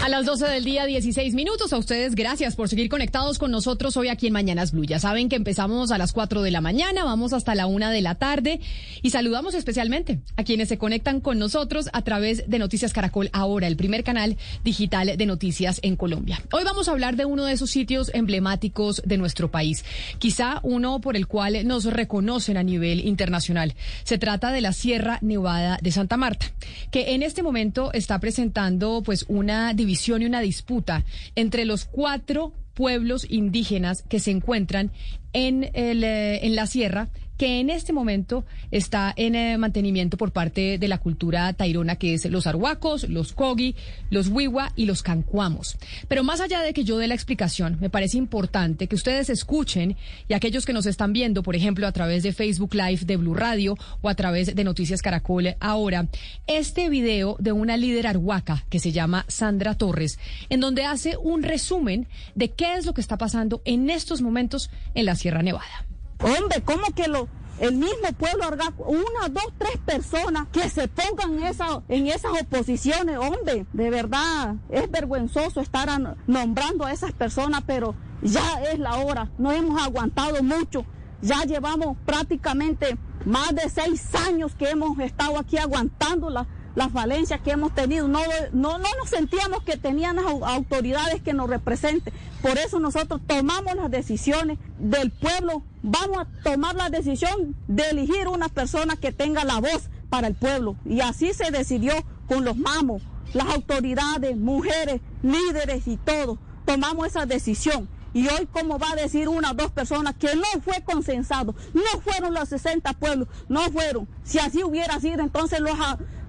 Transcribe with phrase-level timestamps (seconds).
[0.00, 1.72] A las 12 del día, 16 minutos.
[1.72, 4.84] A ustedes, gracias por seguir conectados con nosotros hoy aquí en Mañanas Blue.
[4.84, 8.00] Ya saben que empezamos a las 4 de la mañana, vamos hasta la 1 de
[8.00, 8.60] la tarde
[9.02, 13.66] y saludamos especialmente a quienes se conectan con nosotros a través de Noticias Caracol Ahora,
[13.66, 16.40] el primer canal digital de noticias en Colombia.
[16.52, 19.84] Hoy vamos a hablar de uno de esos sitios emblemáticos de nuestro país,
[20.20, 23.74] quizá uno por el cual nos reconocen a nivel internacional.
[24.04, 26.46] Se trata de la Sierra Nevada de Santa Marta,
[26.92, 29.87] que en este momento está presentando pues una división
[30.22, 34.92] y una disputa entre los cuatro pueblos indígenas que se encuentran
[35.32, 37.08] en, el, eh, en la sierra
[37.38, 42.14] que en este momento está en eh, mantenimiento por parte de la cultura tairona, que
[42.14, 43.76] es los arhuacos, los kogi,
[44.10, 45.78] los wiwa y los cancuamos.
[46.08, 49.96] Pero más allá de que yo dé la explicación, me parece importante que ustedes escuchen
[50.26, 53.34] y aquellos que nos están viendo, por ejemplo, a través de Facebook Live de Blue
[53.34, 56.08] Radio o a través de Noticias Caracol ahora,
[56.48, 61.44] este video de una líder arhuaca que se llama Sandra Torres, en donde hace un
[61.44, 65.86] resumen de qué es lo que está pasando en estos momentos en la Sierra Nevada.
[66.20, 67.28] Hombre, ¿cómo que lo,
[67.60, 73.18] el mismo pueblo argaco, una, dos, tres personas que se pongan esa, en esas oposiciones,
[73.18, 75.88] hombre, de verdad, es vergüenzoso estar
[76.26, 80.84] nombrando a esas personas, pero ya es la hora, no hemos aguantado mucho,
[81.22, 86.46] ya llevamos prácticamente más de seis años que hemos estado aquí aguantando la-
[86.78, 88.06] las falencias que hemos tenido.
[88.08, 88.20] No,
[88.52, 92.14] no, no nos sentíamos que tenían las au- autoridades que nos representen.
[92.40, 95.62] Por eso nosotros tomamos las decisiones del pueblo.
[95.82, 100.34] Vamos a tomar la decisión de elegir una persona que tenga la voz para el
[100.36, 100.76] pueblo.
[100.86, 101.92] Y así se decidió
[102.28, 103.02] con los mamos,
[103.34, 106.38] las autoridades, mujeres, líderes y todo.
[106.64, 107.88] Tomamos esa decisión.
[108.14, 112.00] Y hoy, como va a decir una o dos personas que no fue consensado, no
[112.00, 114.08] fueron los 60 pueblos, no fueron.
[114.24, 115.74] Si así hubiera sido, entonces los,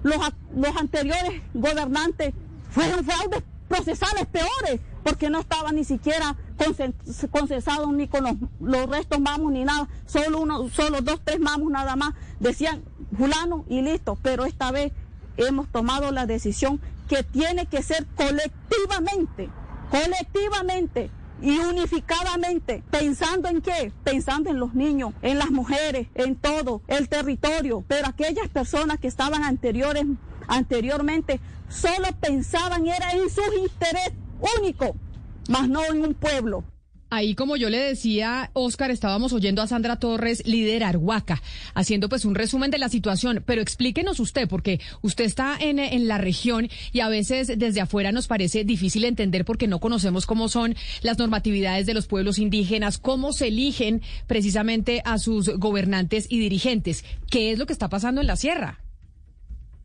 [0.02, 0.18] los,
[0.54, 2.34] los anteriores gobernantes
[2.70, 6.36] fueron fraudes procesales peores, porque no estaban ni siquiera
[7.30, 11.70] consensados ni con los, los restos mamos ni nada, solo uno, solo dos, tres mamos
[11.70, 12.82] nada más, decían
[13.16, 14.92] fulano y listo, pero esta vez
[15.36, 19.48] hemos tomado la decisión que tiene que ser colectivamente,
[19.90, 21.10] colectivamente
[21.42, 22.82] y unificadamente.
[22.90, 23.92] ¿Pensando en qué?
[24.04, 27.84] Pensando en los niños, en las mujeres, en todo, el territorio.
[27.88, 30.04] Pero aquellas personas que estaban anteriores,
[30.50, 34.12] anteriormente solo pensaban era en sus intereses
[34.58, 34.90] únicos,
[35.48, 36.64] más no en un pueblo.
[37.12, 41.42] Ahí, como yo le decía, Oscar, estábamos oyendo a Sandra Torres, líder Arhuaca,
[41.74, 43.42] haciendo pues un resumen de la situación.
[43.44, 48.12] Pero explíquenos usted, porque usted está en, en la región y a veces desde afuera
[48.12, 52.98] nos parece difícil entender porque no conocemos cómo son las normatividades de los pueblos indígenas,
[52.98, 57.04] cómo se eligen precisamente a sus gobernantes y dirigentes.
[57.28, 58.78] ¿Qué es lo que está pasando en la sierra?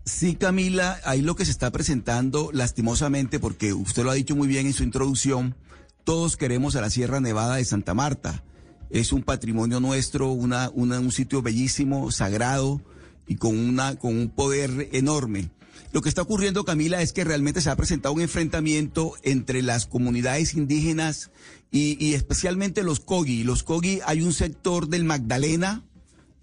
[0.05, 4.47] Sí, Camila, ahí lo que se está presentando, lastimosamente, porque usted lo ha dicho muy
[4.47, 5.55] bien en su introducción,
[6.03, 8.43] todos queremos a la Sierra Nevada de Santa Marta.
[8.91, 12.81] Es un patrimonio nuestro, una, una- un sitio bellísimo, sagrado
[13.27, 15.49] y con, una, con un poder enorme.
[15.91, 19.87] Lo que está ocurriendo, Camila, es que realmente se ha presentado un enfrentamiento entre las
[19.87, 21.31] comunidades indígenas
[21.71, 23.43] y, y especialmente los Kogi.
[23.43, 25.83] Los Kogi, hay un sector del Magdalena,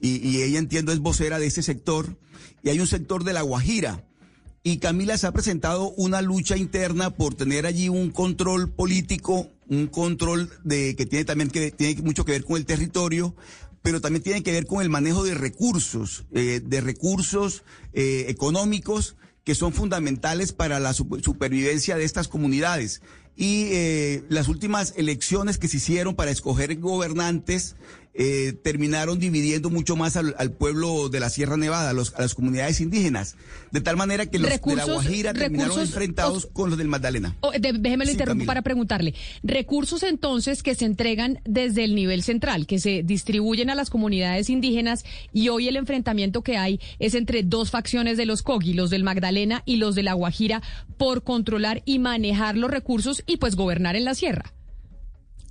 [0.03, 2.19] y, ella entiendo es vocera de ese sector,
[2.63, 4.05] y hay un sector de La Guajira.
[4.65, 9.87] Y Camila se ha presentado una lucha interna por tener allí un control político, un
[9.87, 13.35] control de que tiene también que tiene mucho que ver con el territorio,
[13.83, 19.17] pero también tiene que ver con el manejo de recursos, eh, de recursos eh, económicos
[19.43, 23.03] que son fundamentales para la sup- supervivencia de estas comunidades.
[23.37, 27.77] Y eh, las últimas elecciones que se hicieron para escoger gobernantes
[28.15, 32.35] eh, terminaron dividiendo mucho más al, pueblo de la Sierra Nevada, a, los, a, las
[32.35, 33.37] comunidades indígenas,
[33.71, 37.35] de tal manera que los de la Guajira terminaron enfrentados con los del Magdalena.
[37.41, 39.15] Oh, déjeme lo interrumpo para preguntarle.
[39.43, 44.51] Recursos entonces que se entregan desde el nivel central, que se distribuyen a las comunidades
[44.51, 48.91] indígenas y hoy el enfrentamiento que hay es entre dos facciones de los Cogi, los
[48.91, 50.61] del Magdalena y los de la Guajira,
[50.99, 54.53] por controlar y manejar los recursos y pues gobernar en la sierra.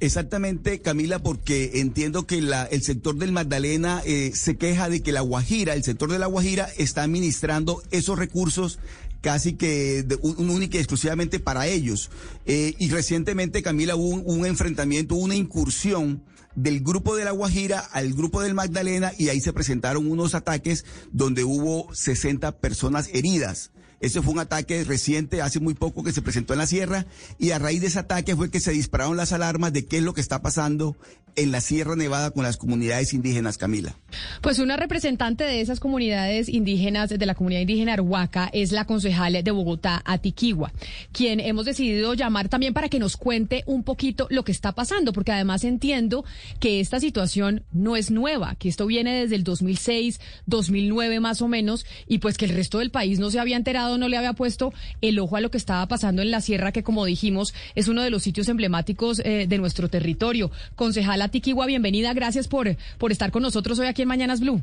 [0.01, 5.11] Exactamente, Camila, porque entiendo que la, el sector del Magdalena eh, se queja de que
[5.11, 8.79] la Guajira, el sector de la Guajira, está administrando esos recursos
[9.21, 12.09] casi que de, un, única y exclusivamente para ellos.
[12.47, 16.23] Eh, y recientemente, Camila, hubo un, un enfrentamiento, una incursión
[16.55, 20.83] del grupo de la Guajira al grupo del Magdalena y ahí se presentaron unos ataques
[21.11, 23.69] donde hubo 60 personas heridas.
[24.01, 27.05] Ese fue un ataque reciente, hace muy poco que se presentó en la sierra
[27.39, 30.03] y a raíz de ese ataque fue que se dispararon las alarmas de qué es
[30.03, 30.97] lo que está pasando
[31.35, 33.95] en la Sierra Nevada con las comunidades indígenas, Camila.
[34.41, 39.41] Pues una representante de esas comunidades indígenas, de la comunidad indígena Arhuaca, es la concejal
[39.43, 40.73] de Bogotá, Atiquigua,
[41.11, 45.13] quien hemos decidido llamar también para que nos cuente un poquito lo que está pasando,
[45.13, 46.25] porque además entiendo
[46.59, 51.47] que esta situación no es nueva, que esto viene desde el 2006, 2009 más o
[51.47, 54.33] menos, y pues que el resto del país no se había enterado, no le había
[54.33, 57.87] puesto el ojo a lo que estaba pasando en la sierra, que como dijimos es
[57.87, 60.51] uno de los sitios emblemáticos eh, de nuestro territorio.
[60.75, 64.61] Concejal Atiquigua, bienvenida, gracias por, por estar con nosotros hoy aquí en Mañanas Blue.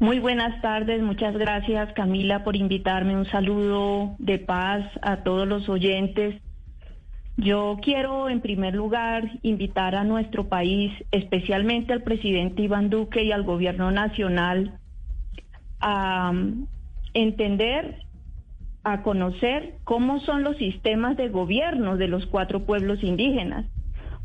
[0.00, 3.16] Muy buenas tardes, muchas gracias Camila por invitarme.
[3.16, 6.42] Un saludo de paz a todos los oyentes.
[7.36, 13.32] Yo quiero en primer lugar invitar a nuestro país, especialmente al presidente Iván Duque y
[13.32, 14.78] al gobierno nacional,
[15.80, 16.32] a
[17.14, 18.00] entender,
[18.82, 23.66] a conocer cómo son los sistemas de gobierno de los cuatro pueblos indígenas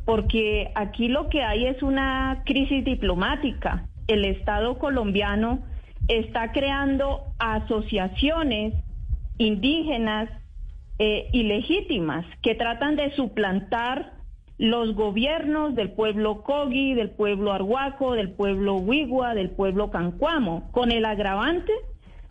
[0.10, 3.86] porque aquí lo que hay es una crisis diplomática.
[4.08, 5.60] El Estado colombiano
[6.08, 8.74] está creando asociaciones
[9.38, 10.30] indígenas
[10.98, 14.14] eh, ilegítimas que tratan de suplantar
[14.58, 20.92] los gobiernos del pueblo Kogi, del pueblo Arhuaco, del pueblo Wigua, del pueblo Cancuamo, con
[20.92, 21.72] el agravante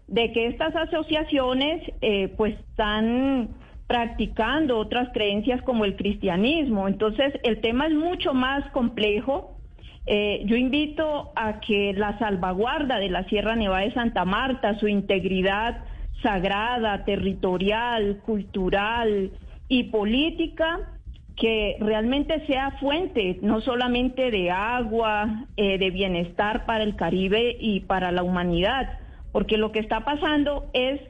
[0.08, 3.50] de que estas asociaciones eh, pues están
[3.86, 6.88] practicando otras creencias como el cristianismo.
[6.88, 9.56] Entonces, el tema es mucho más complejo.
[10.06, 14.88] Eh, yo invito a que la salvaguarda de la Sierra Nevada de Santa Marta, su
[14.88, 15.84] integridad
[16.22, 19.30] sagrada, territorial, cultural
[19.68, 20.80] y política,
[21.36, 27.80] que realmente sea fuente no solamente de agua, eh, de bienestar para el Caribe y
[27.80, 28.98] para la humanidad,
[29.38, 31.00] porque lo que está pasando es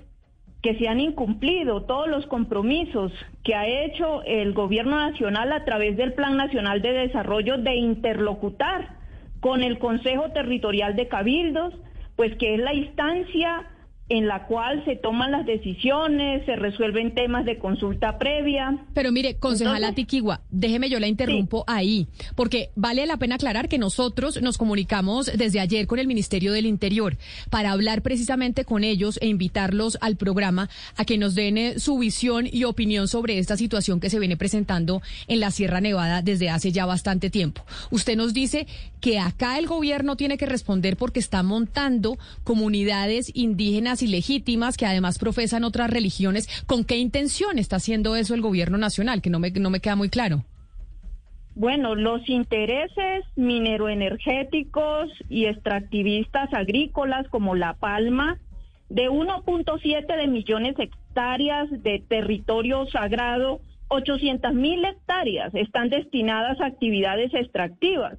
[0.61, 3.11] que se han incumplido todos los compromisos
[3.43, 8.99] que ha hecho el gobierno nacional a través del Plan Nacional de Desarrollo de interlocutar
[9.41, 11.73] con el Consejo Territorial de Cabildos,
[12.17, 13.65] pues que es la instancia
[14.09, 18.79] en la cual se toman las decisiones, se resuelven temas de consulta previa.
[18.95, 23.77] Pero mire, concejala Tiquigua, déjeme yo la interrumpo ahí, porque vale la pena aclarar que
[23.77, 27.17] nosotros nos comunicamos desde ayer con el Ministerio del Interior
[27.51, 31.99] para hablar precisamente con ellos e invitarlos al programa a que nos den eh, su
[31.99, 36.49] visión y opinión sobre esta situación que se viene presentando en la Sierra Nevada desde
[36.49, 37.63] hace ya bastante tiempo.
[37.91, 38.67] Usted nos dice
[39.01, 45.19] que acá el gobierno tiene que responder porque está montando comunidades indígenas ilegítimas que además
[45.19, 46.49] profesan otras religiones.
[46.67, 49.23] ¿Con qué intención está haciendo eso el gobierno nacional?
[49.23, 50.45] Que no me, no me queda muy claro.
[51.55, 58.39] Bueno, los intereses mineroenergéticos y extractivistas agrícolas como La Palma,
[58.89, 66.67] de 1.7 de millones de hectáreas de territorio sagrado, 800 mil hectáreas están destinadas a
[66.67, 68.19] actividades extractivas.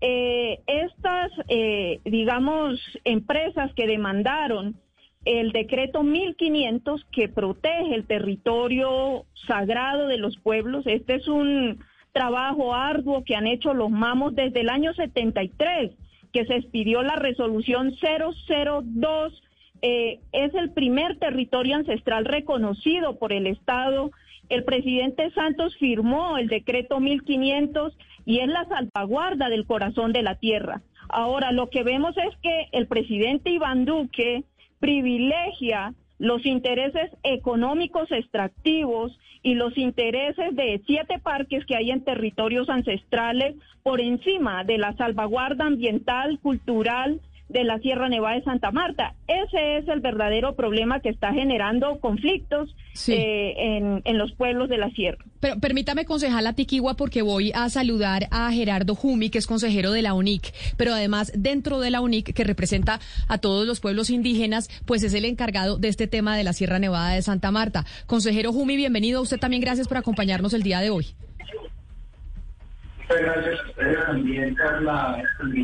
[0.00, 4.76] Eh, estas, eh, digamos, empresas que demandaron
[5.24, 10.86] el decreto 1500 que protege el territorio sagrado de los pueblos.
[10.86, 15.92] Este es un trabajo arduo que han hecho los mamos desde el año 73,
[16.32, 19.42] que se expidió la resolución 002.
[19.82, 24.10] Eh, es el primer territorio ancestral reconocido por el Estado.
[24.48, 30.36] El presidente Santos firmó el decreto 1500 y es la salvaguarda del corazón de la
[30.36, 30.82] tierra.
[31.08, 34.44] Ahora, lo que vemos es que el presidente Iván Duque
[34.80, 42.68] privilegia los intereses económicos extractivos y los intereses de siete parques que hay en territorios
[42.68, 49.14] ancestrales por encima de la salvaguarda ambiental, cultural, de la Sierra Nevada de Santa Marta.
[49.26, 52.74] Ese es el verdadero problema que está generando conflictos
[53.08, 55.24] eh, en, en, los pueblos de la Sierra.
[55.40, 60.02] Pero permítame, concejala Tiquigua, porque voy a saludar a Gerardo Jumi, que es consejero de
[60.02, 64.68] la UNIC, pero además dentro de la UNIC, que representa a todos los pueblos indígenas,
[64.86, 67.84] pues es el encargado de este tema de la Sierra Nevada de Santa Marta.
[68.06, 69.22] Consejero Jumi, bienvenido.
[69.22, 71.06] Usted también gracias por acompañarnos el día de hoy.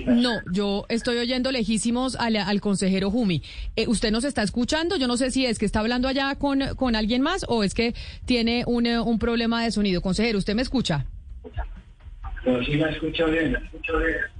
[0.06, 3.42] No, yo estoy oyendo lejísimos al, consejero Jumi.
[3.76, 4.96] Eh, ¿Usted nos está escuchando?
[4.96, 7.74] Yo no sé si es que está hablando allá con, con alguien más o es
[7.74, 10.00] que tiene un, eh, un problema de sonido.
[10.00, 11.06] Consejero, ¿usted me escucha?
[12.64, 14.35] sí me escucho bien, me escucho bien.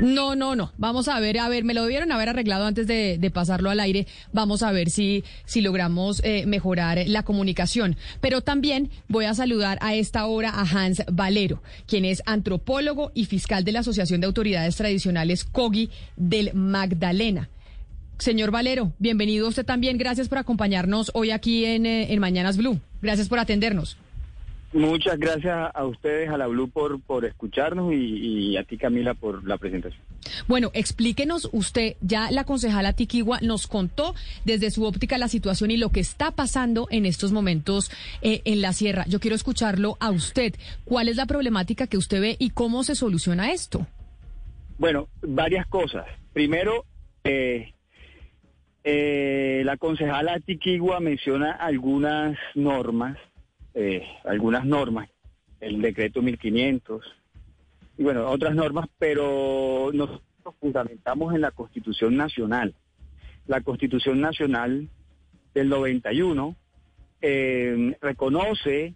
[0.00, 0.72] No, no, no.
[0.76, 4.06] Vamos a ver, a ver, me lo debieron haber arreglado antes de, pasarlo al aire.
[4.32, 7.96] Vamos a ver si, si logramos eh, mejorar la comunicación.
[8.20, 13.26] Pero también voy a saludar a esta hora a Hans Valero, quien es antropólogo y
[13.26, 17.48] fiscal de la Asociación de Autoridades Tradicionales COGI del Magdalena.
[18.18, 19.98] Señor Valero, bienvenido usted también.
[19.98, 22.80] Gracias por acompañarnos hoy aquí en, eh, en Mañanas Blue.
[23.02, 23.96] Gracias por atendernos.
[24.74, 29.46] Muchas gracias a ustedes, a la Blue, por, por escucharnos y, a ti, Camila, por
[29.46, 30.02] la presentación.
[30.48, 35.76] Bueno, explíquenos usted, ya la concejala Tiquigua nos contó desde su óptica la situación y
[35.76, 39.04] lo que está pasando en estos momentos eh, en la sierra.
[39.06, 40.54] Yo quiero escucharlo a usted.
[40.84, 43.86] ¿Cuál es la problemática que usted ve y cómo se soluciona esto?
[44.78, 46.04] Bueno, varias cosas.
[46.32, 46.84] Primero,
[47.22, 47.74] eh,
[48.82, 53.16] eh, la concejala Tiquigua menciona algunas normas
[53.74, 55.08] eh, algunas normas,
[55.60, 57.02] el decreto 1500
[57.96, 60.20] y bueno, otras normas, pero nos
[60.60, 62.74] fundamentamos en la Constitución Nacional.
[63.46, 64.88] La Constitución Nacional
[65.54, 66.56] del 91
[67.20, 68.94] eh, reconoce,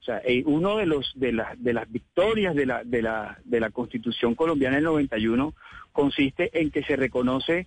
[0.00, 3.38] o sea, eh, uno de los de las de las victorias de la de la
[3.44, 5.54] de la Constitución colombiana del 91
[5.92, 7.66] consiste en que se reconoce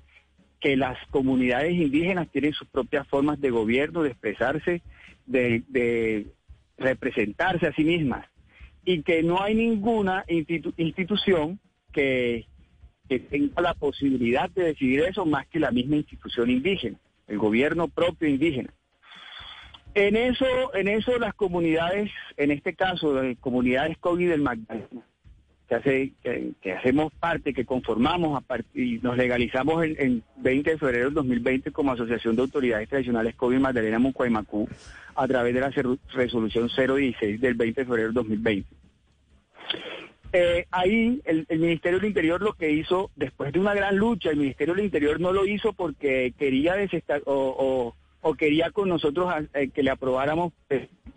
[0.60, 4.82] que las comunidades indígenas tienen sus propias formas de gobierno, de expresarse,
[5.25, 5.63] de
[6.77, 8.27] representarse a sí mismas
[8.83, 11.59] y que no hay ninguna institución
[11.91, 12.47] que,
[13.29, 16.97] tenga la posibilidad de decidir eso más que la misma institución indígena,
[17.27, 18.73] el gobierno propio indígena.
[19.93, 25.05] En eso, en eso las comunidades, en este caso, las comunidades COVID del Magdalena,
[25.71, 31.13] que, hace, que, hacemos parte, que conformamos y nos legalizamos en, 20 de febrero del
[31.13, 34.67] 2020 como Asociación de Autoridades Tradicionales COVID Magdalena Mucuaymacú
[35.15, 35.71] a través de la
[36.13, 38.67] resolución 016 del 20 de febrero del 2020.
[40.33, 44.37] Eh, ahí el, Ministerio del Interior lo que hizo, después de una gran lucha, el
[44.37, 49.69] Ministerio del Interior no lo hizo porque quería desestar o, o, quería con nosotros eh,
[49.69, 50.51] que le aprobáramos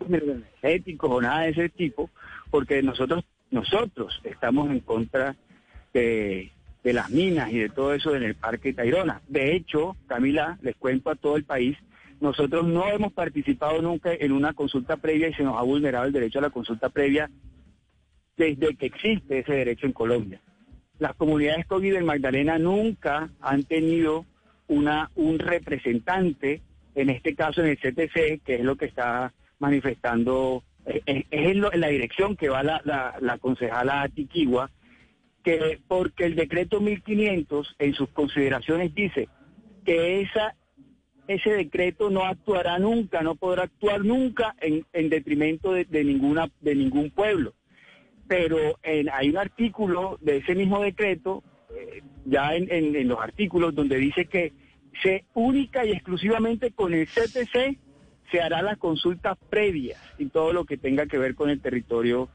[0.09, 2.09] energéticos o nada de ese tipo,
[2.51, 5.35] porque nosotros nosotros estamos en contra
[5.93, 6.51] de,
[6.83, 9.21] las minas y de todo eso en el Parque Tayrona.
[9.27, 11.77] De hecho, Camila, les cuento a todo el país,
[12.19, 16.13] nosotros no hemos participado nunca en una consulta previa y se nos ha vulnerado el
[16.13, 17.29] derecho a la consulta previa
[18.37, 20.41] desde que existe ese derecho en Colombia.
[20.99, 24.25] Las comunidades COVID del Magdalena nunca han tenido
[24.67, 26.61] una, un representante,
[26.95, 31.87] en este caso en el CTC, que es lo que está manifestando es, en, la
[31.87, 32.81] dirección que va la,
[33.19, 34.71] la, concejala Tiquigua,
[35.43, 39.27] que porque el decreto 1500 en sus consideraciones dice
[39.85, 40.55] que esa
[41.27, 46.75] ese decreto no actuará nunca, no podrá actuar nunca en, en detrimento de, ninguna de
[46.75, 47.53] ningún pueblo.
[48.27, 51.43] Pero en, hay un artículo de ese mismo decreto,
[51.75, 54.53] eh, ya en, en, los artículos, donde dice que
[55.01, 57.77] se única y exclusivamente con el CTC
[58.31, 62.29] se hará la consulta previa y todo lo que tenga que ver con el territorio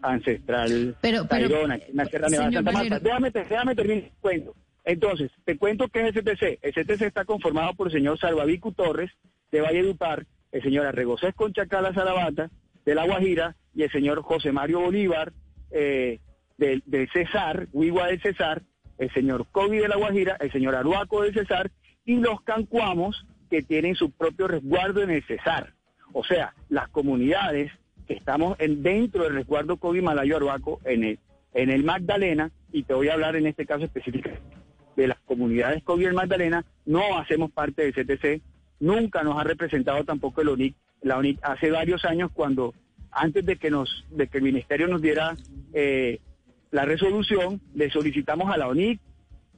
[0.00, 2.98] ancestral pero, pero en la Sierra Nevada Santa Marta.
[2.98, 4.54] Déjame, déjame terminar el cuento.
[4.84, 6.58] Entonces, te cuento que es el CTC.
[6.60, 9.10] El CTC está conformado por el señor Salvavicu Torres,
[9.52, 12.50] de Valledupar, el señor Arregocés Conchacala Zarabata,
[12.84, 15.32] de La Guajira, y el señor José Mario Bolívar,
[15.70, 16.18] eh,
[16.58, 16.82] del,
[17.12, 18.62] Cesar, Huigua del Cesar,
[18.98, 21.70] el señor Covi de La Guajira, el señor Aruaco del Cesar,
[22.04, 25.74] y los cancuamos, que tienen su propio resguardo en el Cesar.
[26.14, 27.70] O sea, las comunidades
[28.06, 31.18] que estamos en, dentro del resguardo COVID Malayo Arhuaco en el,
[31.52, 34.30] en el Magdalena, y te voy a hablar en este caso específico
[34.96, 38.40] de las comunidades COVID el Magdalena, no hacemos parte del CTC,
[38.80, 40.74] nunca nos ha representado tampoco el ONIC.
[41.02, 42.72] La ONIC hace varios años cuando,
[43.10, 45.36] antes de que, nos, de que el Ministerio nos diera
[45.74, 46.20] eh,
[46.70, 48.98] la resolución, le solicitamos a la ONIC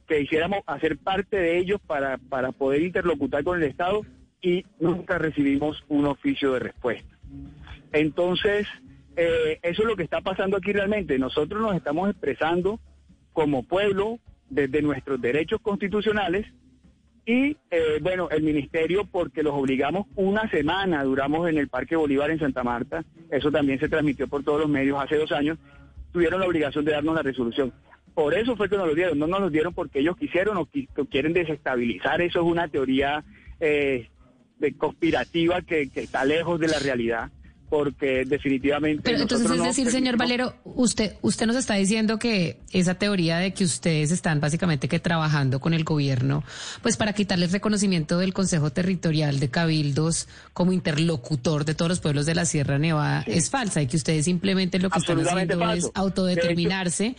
[0.07, 4.01] que hiciéramos hacer parte de ellos para, para poder interlocutar con el Estado
[4.41, 7.17] y nunca recibimos un oficio de respuesta.
[7.91, 8.67] Entonces,
[9.15, 11.17] eh, eso es lo que está pasando aquí realmente.
[11.17, 12.79] Nosotros nos estamos expresando
[13.33, 14.19] como pueblo,
[14.49, 16.45] desde nuestros derechos constitucionales
[17.25, 22.29] y eh, bueno, el ministerio porque los obligamos una semana, duramos en el Parque Bolívar
[22.29, 25.57] en Santa Marta, eso también se transmitió por todos los medios hace dos años,
[26.11, 27.73] tuvieron la obligación de darnos la resolución.
[28.15, 30.67] Por eso fue que nos lo dieron, no nos lo dieron porque ellos quisieron o
[31.09, 33.23] quieren desestabilizar, eso es una teoría
[33.59, 34.07] eh,
[34.57, 37.29] de conspirativa que, que está lejos de la realidad
[37.69, 39.01] porque definitivamente.
[39.03, 43.53] Pero entonces es decir, señor Valero, usted usted nos está diciendo que esa teoría de
[43.53, 46.43] que ustedes están básicamente que trabajando con el gobierno,
[46.81, 51.99] pues para quitarle el reconocimiento del Consejo Territorial de Cabildos como interlocutor de todos los
[51.99, 55.71] pueblos de la Sierra Nevada es falsa y que ustedes simplemente lo que están haciendo
[55.71, 57.15] es autodeterminarse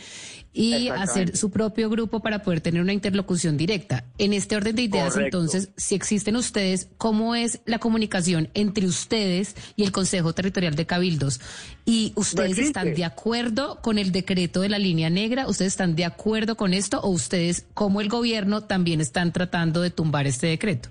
[0.56, 4.04] y hacer su propio grupo para poder tener una interlocución directa.
[4.16, 9.54] En este orden de ideas, entonces, si existen ustedes, ¿cómo es la comunicación entre ustedes
[9.76, 11.42] y el Consejo Territorial de Cabildos?
[11.84, 15.46] ¿Y ustedes están de acuerdo con el decreto de la línea negra?
[15.46, 19.90] ¿Ustedes están de acuerdo con esto o ustedes, como el gobierno, también están tratando de
[19.90, 20.88] tumbar este decreto?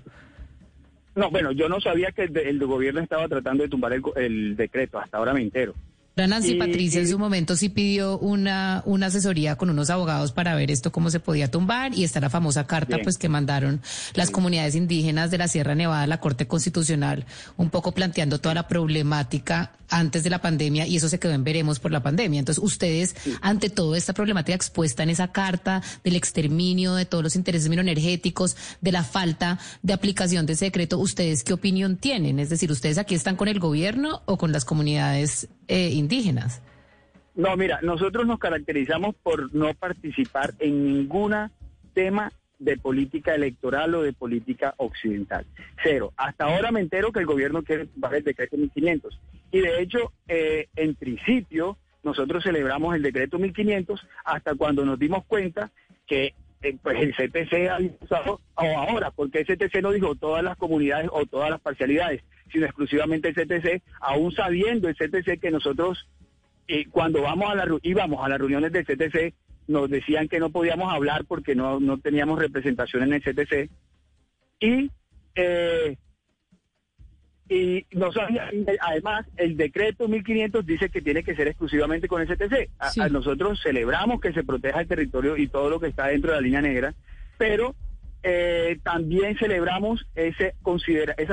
[1.16, 5.18] No, bueno, yo no sabía que el, gobierno estaba tratando de tumbar el decreto, hasta
[5.18, 5.74] ahora me entero.
[6.16, 10.70] Nancy Patricia en su momento sí pidió una, una asesoría con unos abogados para ver
[10.70, 13.82] esto cómo se podía tumbar y está la famosa carta pues que mandaron
[14.14, 17.26] las comunidades indígenas de la Sierra Nevada a la Corte Constitucional,
[17.58, 21.44] un poco planteando toda la problemática antes de la pandemia y eso se quedó en
[21.44, 22.38] veremos por la pandemia.
[22.38, 27.36] Entonces, ustedes, ante toda esta problemática expuesta en esa carta del exterminio de todos los
[27.36, 32.38] intereses minoenergéticos, de la falta de aplicación de ese decreto, ¿ustedes qué opinión tienen?
[32.38, 36.62] Es decir, ¿ustedes aquí están con el gobierno o con las comunidades eh, indígenas?
[37.34, 41.50] No, mira, nosotros nos caracterizamos por no participar en ninguna
[41.92, 45.46] tema de política electoral o de política occidental.
[45.82, 46.12] Cero.
[46.16, 49.20] Hasta ahora me entero que el gobierno quiere bajar el decreto 1500.
[49.52, 55.24] Y de hecho, eh, en principio, nosotros celebramos el decreto 1500 hasta cuando nos dimos
[55.26, 55.70] cuenta
[56.06, 57.78] que eh, pues el CTC ha
[58.28, 62.66] o ahora, porque el CTC no dijo todas las comunidades o todas las parcialidades, sino
[62.66, 66.08] exclusivamente el CTC, aún sabiendo el CTC que nosotros,
[66.68, 69.34] eh, cuando vamos a la, íbamos a las reuniones del CTC,
[69.68, 73.70] nos decían que no podíamos hablar porque no, no teníamos representación en el CTC.
[74.60, 74.90] Y,
[75.34, 75.96] eh,
[77.48, 78.10] y no
[78.80, 82.70] además, el decreto 1500 dice que tiene que ser exclusivamente con el CTC.
[82.78, 86.36] A, nosotros celebramos que se proteja el territorio y todo lo que está dentro de
[86.36, 86.94] la línea negra,
[87.38, 87.74] pero
[88.28, 90.52] eh, también celebramos esa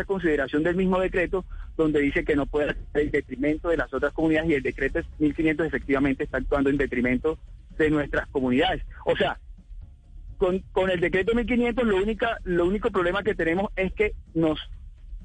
[0.06, 1.43] consideración del mismo decreto
[1.75, 4.99] donde dice que no puede ser en detrimento de las otras comunidades y el decreto
[5.17, 7.39] 1500 efectivamente está actuando en detrimento
[7.79, 8.84] de nuestras comunidades.
[9.06, 9.39] O sea,
[10.38, 14.60] con, con el decreto 1500 lo, única, lo único problema que tenemos es que nos,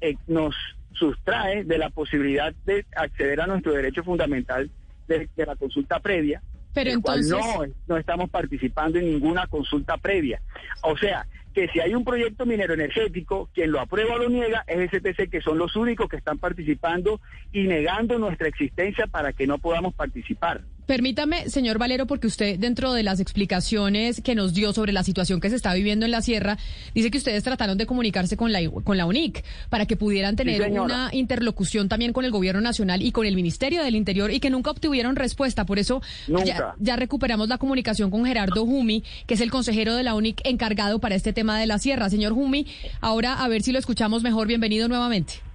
[0.01, 0.55] eh, nos
[0.93, 4.71] sustrae de la posibilidad de acceder a nuestro derecho fundamental
[5.07, 6.41] de, la consulta previa,
[6.73, 7.31] pero entonces...
[7.31, 10.41] no, no estamos participando en ninguna consulta previa.
[10.81, 14.63] O sea, que si hay un proyecto minero energético, quien lo aprueba o lo niega
[14.67, 17.19] es STC, que son los únicos que están participando
[17.51, 20.61] y negando nuestra existencia para que no podamos participar.
[20.89, 25.39] Permítame, señor Valero, porque usted dentro de las explicaciones que nos dio sobre la situación
[25.39, 26.57] que se está viviendo en la sierra,
[26.95, 30.67] dice que ustedes trataron de comunicarse con la, con la UNIC para que pudieran tener
[30.71, 34.49] una interlocución también con el gobierno nacional y con el Ministerio del Interior y que
[34.49, 35.63] nunca obtuvieron respuesta.
[35.63, 40.01] Por eso ya, ya, recuperamos la comunicación con Gerardo Jumi, que es el consejero de
[40.01, 42.09] la UNIC encargado para este tema de la sierra.
[42.09, 42.65] Señor Jumi,
[42.99, 44.47] ahora a ver si lo escuchamos mejor.
[44.47, 45.48] Bienvenido nuevamente.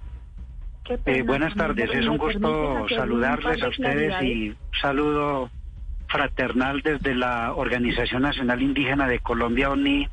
[0.87, 5.49] Eh, buenas tardes, es un gusto saludarles a ustedes y saludo
[6.07, 10.07] fraternal desde la Organización Nacional Indígena de Colombia, ONI,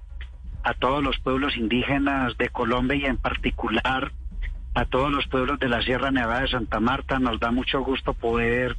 [0.63, 4.13] a todos los pueblos indígenas de Colombia y en particular
[4.75, 7.19] a todos los pueblos de la Sierra Nevada de Santa Marta.
[7.19, 8.77] Nos da mucho gusto poder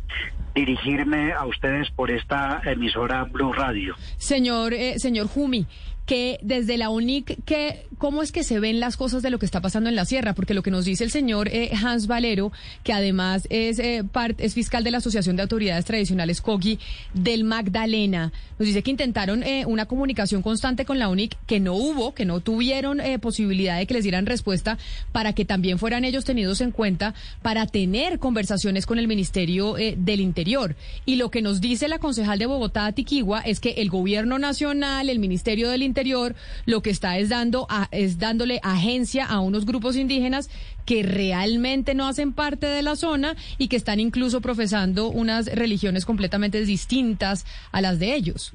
[0.56, 3.96] dirigirme a ustedes por esta emisora Blue Radio.
[4.18, 5.68] Señor, eh, señor Jumi,
[6.06, 9.46] que desde la UNIC, que, ¿cómo es que se ven las cosas de lo que
[9.46, 10.34] está pasando en la sierra?
[10.34, 12.52] Porque lo que nos dice el señor eh, Hans Valero,
[12.84, 14.04] que además es, eh,
[14.38, 16.80] es fiscal de la Asociación de Autoridades Tradicionales COGI
[17.14, 21.74] del Magdalena, nos dice que intentaron eh, una comunicación constante con la UNIC, que no
[21.74, 24.78] hubo, que no tuvieron posibilidad de que les dieran respuesta
[25.12, 30.20] para que también fueran ellos tenidos en cuenta para tener conversaciones con el Ministerio del
[30.20, 30.76] Interior.
[31.06, 35.10] Y lo que nos dice la concejal de Bogotá, Tiquigua, es que el gobierno nacional,
[35.10, 36.34] el Ministerio del Interior, Interior
[36.66, 40.50] lo que está es dando es dándole agencia a unos grupos indígenas
[40.88, 46.06] que realmente no hacen parte de la zona y que están incluso profesando unas religiones
[46.06, 48.54] completamente distintas a las de ellos.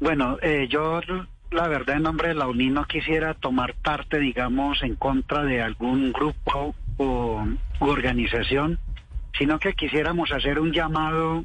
[0.00, 1.02] Bueno, eh, yo
[1.50, 5.60] la verdad en nombre de la UNI no quisiera tomar parte, digamos, en contra de
[5.60, 7.46] algún grupo o
[7.80, 8.78] organización,
[9.38, 11.44] sino que quisiéramos hacer un llamado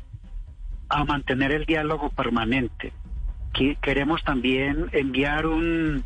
[0.88, 2.94] a mantener el diálogo permanente
[3.82, 6.04] queremos también enviar un,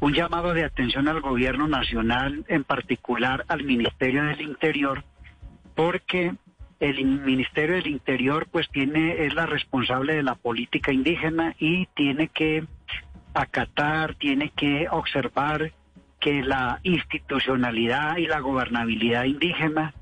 [0.00, 5.04] un llamado de atención al gobierno nacional, en particular al Ministerio del Interior,
[5.74, 6.34] porque
[6.80, 12.28] el Ministerio del Interior pues tiene es la responsable de la política indígena y tiene
[12.28, 12.64] que
[13.34, 15.72] acatar, tiene que observar
[16.18, 19.94] que la institucionalidad y la gobernabilidad indígena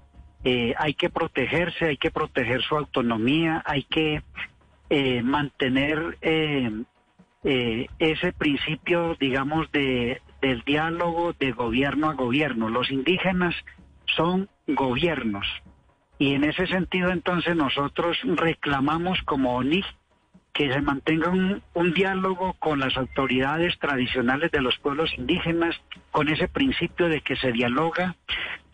[0.44, 4.22] eh, hay que protegerse, hay que proteger su autonomía, hay que
[4.90, 6.84] eh, mantener eh,
[7.42, 12.68] ese principio, digamos, de, del diálogo de gobierno a gobierno.
[12.68, 13.54] Los indígenas
[14.06, 15.46] son gobiernos
[16.18, 19.84] y en ese sentido entonces nosotros reclamamos como ONI
[20.52, 25.76] que se mantenga un, un, diálogo con las autoridades tradicionales de los pueblos indígenas,
[26.10, 28.16] con ese principio de que se dialoga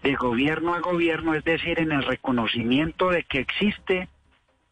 [0.02, 4.08] de gobierno a gobierno, es decir, en el reconocimiento de que existe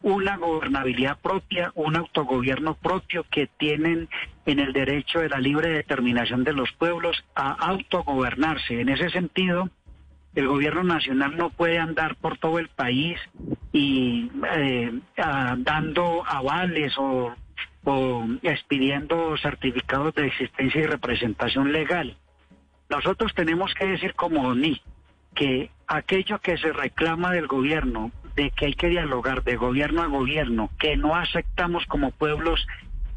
[0.03, 4.09] una gobernabilidad propia, un autogobierno propio que tienen
[4.45, 8.81] en el derecho de la libre determinación de los pueblos a autogobernarse.
[8.81, 9.69] En ese sentido,
[10.35, 13.17] el gobierno nacional no puede andar por todo el país
[13.71, 17.33] y eh, dando avales o,
[17.85, 22.17] o expidiendo certificados de existencia y representación legal.
[22.89, 24.81] Nosotros tenemos que decir como ONI
[25.33, 30.07] que aquello que se reclama del gobierno, de que hay que dialogar de gobierno a
[30.07, 32.65] gobierno, que no aceptamos como pueblos,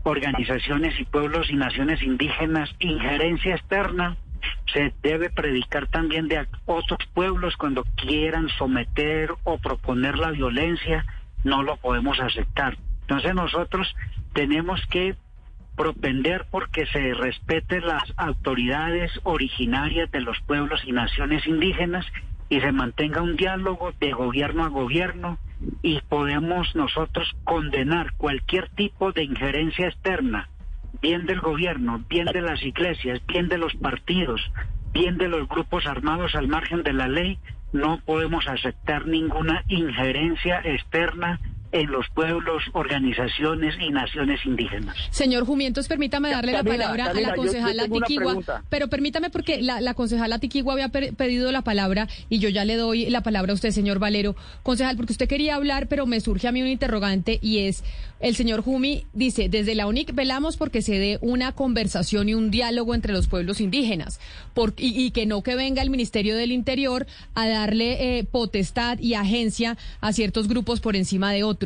[0.02, 4.16] organizaciones y pueblos y naciones indígenas injerencia externa,
[4.72, 11.05] se debe predicar también de otros pueblos cuando quieran someter o proponer la violencia,
[11.44, 12.76] no lo podemos aceptar.
[13.02, 13.94] Entonces nosotros
[14.33, 15.16] tenemos que
[15.76, 22.07] propender porque se respeten las autoridades originarias de los pueblos y naciones indígenas
[22.48, 25.38] y se mantenga un diálogo de gobierno a gobierno
[25.82, 30.48] y podemos nosotros condenar cualquier tipo de injerencia externa
[31.00, 34.40] bien del gobierno, bien de las iglesias, bien de los partidos,
[34.92, 37.38] bien de los grupos armados al margen de la ley,
[37.72, 41.40] no podemos aceptar ninguna injerencia externa
[41.77, 44.97] en los pueblos, organizaciones y naciones indígenas.
[45.11, 49.93] Señor Jumientos, permítame darle la palabra a la concejala Tiquigua, pero permítame porque la, la
[49.95, 53.71] concejala Tiquigua había pedido la palabra y yo ya le doy la palabra a usted,
[53.73, 54.37] señor Valero.
[54.62, 57.85] Concejal, porque usted quería hablar, pero me surge a mí un interrogante y es,
[58.21, 62.51] el señor Jumi dice, desde la UNIC velamos porque se dé una conversación y un
[62.51, 64.19] diálogo entre los pueblos indígenas
[64.79, 69.77] y, que no que venga el Ministerio del Interior a darle eh, potestad y agencia
[70.01, 71.65] a ciertos grupos por encima de otros.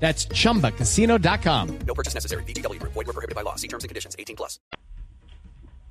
[0.00, 1.78] That's chumbacasino.com.
[1.86, 2.42] No purchase necessary.
[2.44, 2.80] BGW.
[2.82, 3.56] Void were prohibited by law.
[3.56, 4.58] See terms and conditions 18 plus.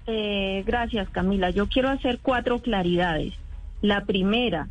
[0.07, 1.49] Eh, gracias, Camila.
[1.49, 3.33] Yo quiero hacer cuatro claridades.
[3.81, 4.69] La primera,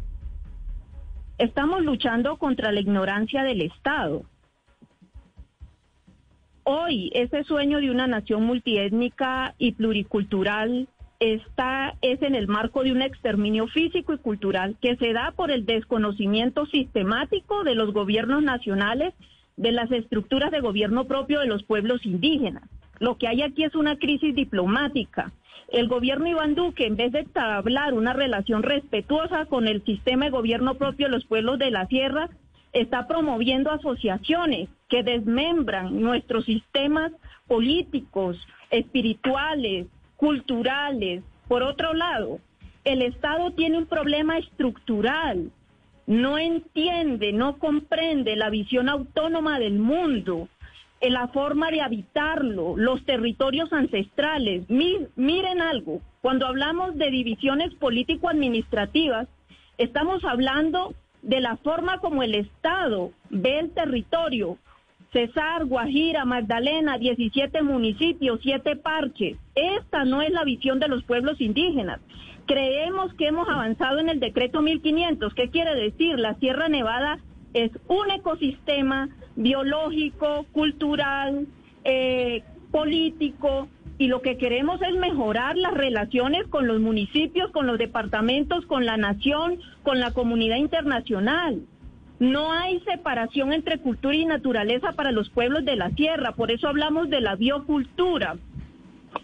[1.38, 4.22] estamos luchando contra la ignorancia del Estado.
[6.64, 10.88] Hoy, ese sueño de una nación multiétnica y pluricultural
[11.20, 15.50] está es en el marco de un exterminio físico y cultural que se da por
[15.50, 19.14] el desconocimiento sistemático de los gobiernos nacionales
[19.56, 22.64] de las estructuras de gobierno propio de los pueblos indígenas.
[22.98, 25.32] Lo que hay aquí es una crisis diplomática.
[25.68, 30.30] El gobierno Iván Duque, en vez de establecer una relación respetuosa con el sistema de
[30.30, 32.28] gobierno propio de los pueblos de la sierra,
[32.72, 37.10] está promoviendo asociaciones que desmembran nuestros sistemas
[37.48, 38.36] políticos,
[38.70, 41.22] espirituales, culturales.
[41.48, 42.40] Por otro lado,
[42.84, 45.50] el Estado tiene un problema estructural.
[46.06, 50.48] No entiende, no comprende la visión autónoma del mundo,
[51.00, 54.64] la forma de habitarlo, los territorios ancestrales.
[54.68, 59.28] miren algo, cuando hablamos de divisiones político-administrativas,
[59.78, 64.58] estamos hablando de la forma como el Estado ve el territorio,
[65.12, 69.38] Cesar, Guajira, Magdalena, 17 municipios, 7 parques.
[69.54, 72.00] Esta no es la visión de los pueblos indígenas.
[72.46, 75.34] Creemos que hemos avanzado en el decreto 1500.
[75.34, 76.18] ¿Qué quiere decir?
[76.18, 77.18] La Sierra Nevada
[77.54, 81.46] es un ecosistema biológico, cultural,
[81.84, 87.78] eh, político, y lo que queremos es mejorar las relaciones con los municipios, con los
[87.78, 91.62] departamentos, con la nación, con la comunidad internacional.
[92.18, 96.68] No hay separación entre cultura y naturaleza para los pueblos de la tierra, por eso
[96.68, 98.36] hablamos de la biocultura.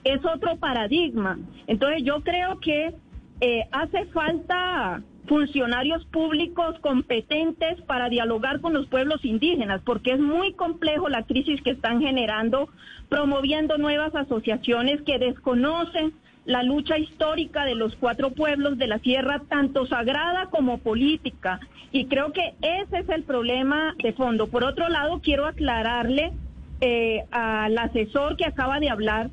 [0.05, 1.39] es otro paradigma.
[1.67, 2.95] Entonces yo creo que
[3.41, 10.53] eh, hace falta funcionarios públicos competentes para dialogar con los pueblos indígenas, porque es muy
[10.55, 12.69] complejo la crisis que están generando,
[13.09, 16.13] promoviendo nuevas asociaciones que desconocen
[16.45, 21.61] la lucha histórica de los cuatro pueblos de la sierra, tanto sagrada como política.
[21.93, 24.49] Y creo que ese es el problema de fondo.
[24.49, 26.33] Por otro lado, quiero aclararle
[26.81, 29.31] eh, al asesor que acaba de hablar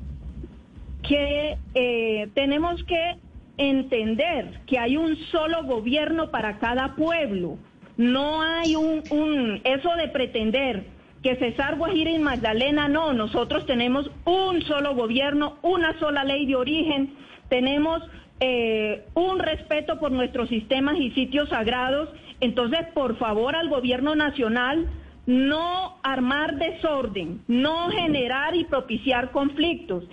[1.02, 3.16] que eh, tenemos que
[3.56, 7.58] entender que hay un solo gobierno para cada pueblo.
[7.96, 10.84] No hay un, un eso de pretender
[11.22, 16.56] que César Guajira y Magdalena, no, nosotros tenemos un solo gobierno, una sola ley de
[16.56, 17.14] origen,
[17.48, 18.02] tenemos
[18.40, 22.08] eh, un respeto por nuestros sistemas y sitios sagrados.
[22.40, 24.88] Entonces, por favor, al gobierno nacional,
[25.26, 30.04] no armar desorden, no generar y propiciar conflictos.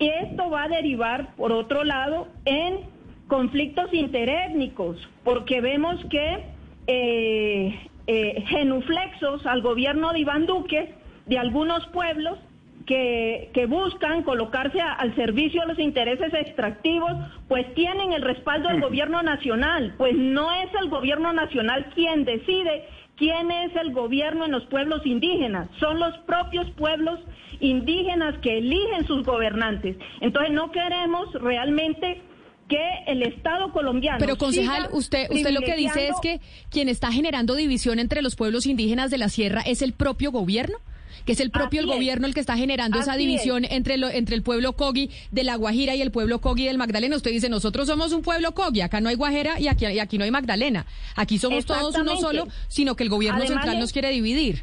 [0.00, 2.80] Y esto va a derivar, por otro lado, en
[3.28, 6.44] conflictos interétnicos, porque vemos que
[6.88, 10.94] eh, eh, genuflexos al gobierno de Iván Duque
[11.26, 12.38] de algunos pueblos
[12.86, 17.12] que, que buscan colocarse al servicio de los intereses extractivos,
[17.48, 19.94] pues tienen el respaldo del gobierno nacional.
[19.98, 22.84] Pues no es el gobierno nacional quien decide
[23.16, 27.18] quién es el gobierno en los pueblos indígenas, son los propios pueblos
[27.60, 29.96] indígenas que eligen sus gobernantes.
[30.20, 32.20] Entonces no queremos realmente
[32.68, 34.18] que el Estado colombiano.
[34.18, 38.36] Pero concejal, usted, usted lo que dice es que quien está generando división entre los
[38.36, 40.78] pueblos indígenas de la sierra es el propio gobierno
[41.24, 44.36] que es el propio el gobierno el que está generando esa división entre, lo, entre
[44.36, 47.16] el pueblo Cogi de la Guajira y el pueblo Cogi del Magdalena.
[47.16, 50.24] Usted dice, nosotros somos un pueblo Cogi, acá no hay Guajira y aquí, aquí no
[50.24, 50.86] hay Magdalena.
[51.16, 54.62] Aquí somos todos uno solo, sino que el gobierno central nos quiere dividir.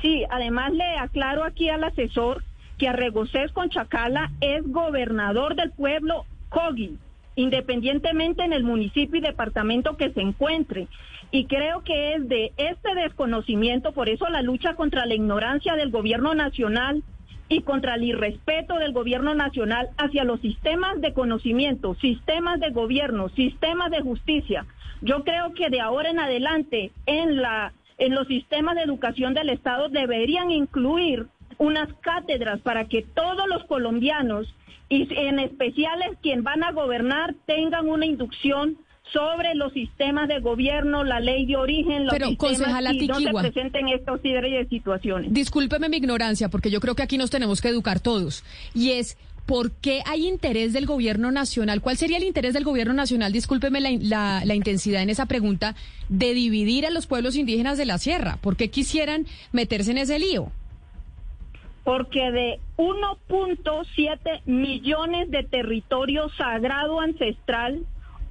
[0.00, 2.44] Sí, además le aclaro aquí al asesor
[2.78, 6.98] que Arregocés con Chacala es gobernador del pueblo Cogi
[7.36, 10.88] independientemente en el municipio y departamento que se encuentre.
[11.30, 15.90] Y creo que es de este desconocimiento, por eso la lucha contra la ignorancia del
[15.90, 17.02] gobierno nacional
[17.48, 23.28] y contra el irrespeto del gobierno nacional hacia los sistemas de conocimiento, sistemas de gobierno,
[23.30, 24.66] sistemas de justicia.
[25.02, 29.48] Yo creo que de ahora en adelante en la en los sistemas de educación del
[29.48, 31.26] Estado deberían incluir
[31.58, 34.46] unas cátedras para que todos los colombianos
[34.88, 38.78] y en especial es quien van a gobernar tengan una inducción
[39.12, 43.30] sobre los sistemas de gobierno, la ley de origen, los Pero, sistemas y no se
[43.30, 45.32] presenten estos de situaciones.
[45.32, 48.42] Discúlpeme mi ignorancia, porque yo creo que aquí nos tenemos que educar todos.
[48.74, 51.80] Y es, ¿por qué hay interés del gobierno nacional?
[51.80, 53.32] ¿Cuál sería el interés del gobierno nacional?
[53.32, 55.76] Discúlpeme la, la intensidad en esa pregunta,
[56.08, 58.38] de dividir a los pueblos indígenas de la sierra.
[58.40, 60.50] ¿Por qué quisieran meterse en ese lío?
[61.86, 67.78] Porque de 1.7 millones de territorio sagrado ancestral,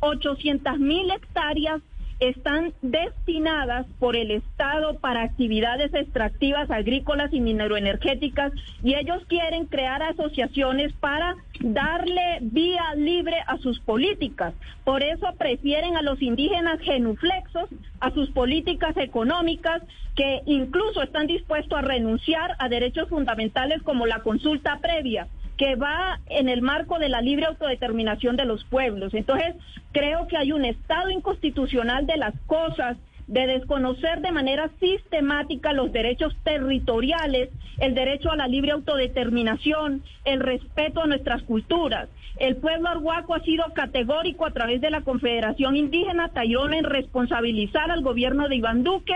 [0.01, 1.81] 800 mil hectáreas
[2.19, 10.01] están destinadas por el Estado para actividades extractivas agrícolas y mineroenergéticas y ellos quieren crear
[10.01, 14.53] asociaciones para darle vía libre a sus políticas.
[14.83, 19.81] Por eso prefieren a los indígenas genuflexos, a sus políticas económicas,
[20.15, 26.19] que incluso están dispuestos a renunciar a derechos fundamentales como la consulta previa que va
[26.27, 29.13] en el marco de la libre autodeterminación de los pueblos.
[29.13, 29.55] Entonces,
[29.91, 35.91] creo que hay un estado inconstitucional de las cosas de desconocer de manera sistemática los
[35.91, 42.07] derechos territoriales, el derecho a la libre autodeterminación, el respeto a nuestras culturas.
[42.37, 47.89] El pueblo arhuaco ha sido categórico a través de la Confederación Indígena Tayrona en responsabilizar
[47.89, 49.15] al gobierno de Iván Duque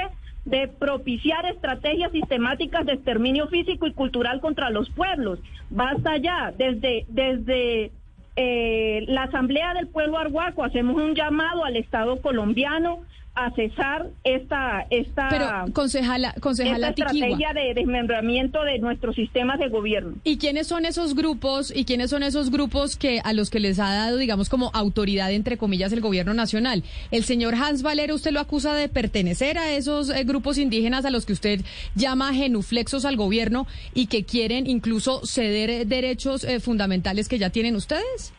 [0.49, 5.39] de propiciar estrategias sistemáticas de exterminio físico y cultural contra los pueblos.
[5.69, 7.91] Basta ya, desde, desde
[8.35, 12.99] eh, la Asamblea del Pueblo Arhuaco hacemos un llamado al Estado colombiano
[13.35, 20.15] a cesar esta esta, Pero, concejala, concejala estrategia de desmembramiento de nuestros sistemas de gobierno.
[20.23, 23.79] ¿Y quiénes son esos grupos y quiénes son esos grupos que a los que les
[23.79, 26.83] ha dado, digamos, como autoridad entre comillas el gobierno nacional?
[27.11, 31.09] El señor Hans Valero, usted lo acusa de pertenecer a esos eh, grupos indígenas a
[31.09, 31.61] los que usted
[31.95, 37.49] llama genuflexos al gobierno y que quieren incluso ceder eh, derechos eh, fundamentales que ya
[37.49, 38.33] tienen ustedes.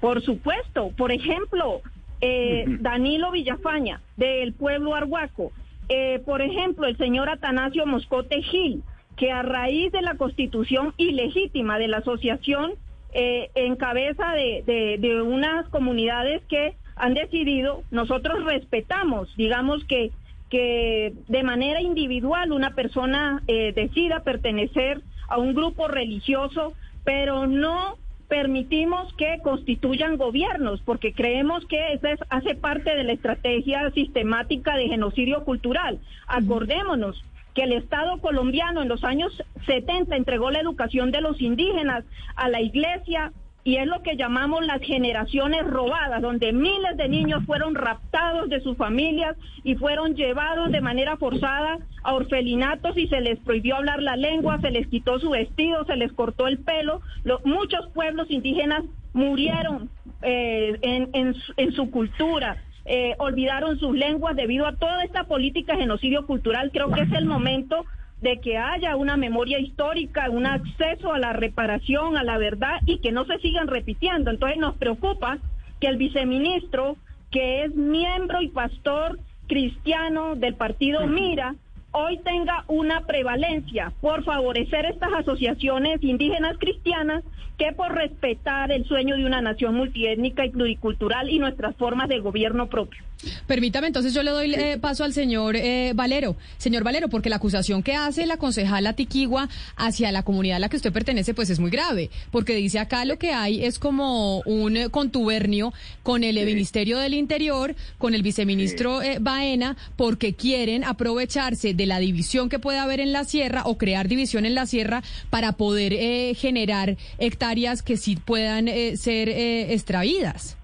[0.00, 1.80] Por supuesto, por ejemplo,
[2.22, 5.52] eh, Danilo Villafaña, del pueblo arhuaco,
[5.88, 8.82] eh, por ejemplo, el señor Atanasio Moscote Gil,
[9.16, 12.72] que a raíz de la constitución ilegítima de la asociación,
[13.12, 14.62] eh, en cabeza de,
[14.98, 20.12] de, unas comunidades que han decidido, nosotros respetamos, digamos que,
[20.48, 27.96] que de manera individual una persona decida pertenecer a un grupo religioso pero no
[28.32, 34.88] permitimos que constituyan gobiernos, porque creemos que eso hace parte de la estrategia sistemática de
[34.88, 36.00] genocidio cultural.
[36.28, 37.22] Acordémonos
[37.54, 39.34] que el Estado colombiano en los años
[39.66, 44.66] 70 entregó la educación de los indígenas a la iglesia y es lo que llamamos
[44.66, 50.72] las generaciones robadas, donde miles de niños fueron raptados de sus familias y fueron llevados
[50.72, 55.20] de manera forzada a orfelinatos y se les prohibió hablar la lengua, se les quitó
[55.20, 57.02] su vestido, se les cortó el pelo.
[57.44, 59.90] muchos pueblos indígenas murieron
[60.22, 62.56] eh, en, su cultura.
[62.84, 66.72] Eh, olvidaron sus lenguas debido a toda esta política de genocidio cultural.
[66.72, 67.84] Creo que es el momento
[68.22, 72.98] de que haya una memoria histórica, un acceso a la reparación, a la verdad y
[72.98, 74.30] que no se sigan repitiendo.
[74.30, 75.38] Entonces nos preocupa
[75.80, 76.96] que el viceministro,
[77.32, 81.56] que es miembro y pastor cristiano del partido Mira,
[81.90, 87.24] hoy tenga una prevalencia por favorecer estas asociaciones indígenas cristianas
[87.58, 92.20] que por respetar el sueño de una nación multiétnica y pluricultural y nuestras formas de
[92.20, 93.02] gobierno propio.
[93.46, 96.36] Permítame, entonces yo le doy eh, paso al señor eh, Valero.
[96.58, 100.68] Señor Valero, porque la acusación que hace la concejala Tiquigua hacia la comunidad a la
[100.68, 104.40] que usted pertenece, pues es muy grave, porque dice acá lo que hay es como
[104.40, 111.74] un contubernio con el Ministerio del Interior, con el viceministro eh, Baena, porque quieren aprovecharse
[111.74, 115.02] de la división que puede haber en la sierra o crear división en la sierra
[115.30, 115.92] para poder
[116.34, 120.56] generar hectáreas que sí puedan ser extraídas.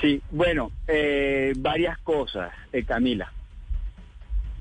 [0.00, 3.30] Sí, bueno, eh, varias cosas, eh, Camila.